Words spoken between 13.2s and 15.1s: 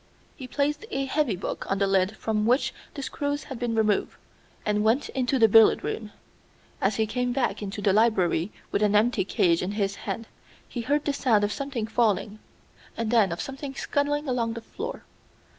of something scuttling along the floor.